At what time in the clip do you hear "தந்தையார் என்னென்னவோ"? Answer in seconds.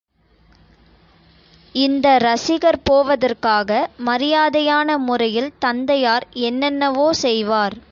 5.59-7.07